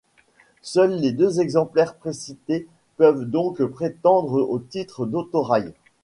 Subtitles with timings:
[0.63, 2.67] Seuls les deux exemplaires précités
[2.97, 5.73] peuvent donc prétendre au titre d'autorail.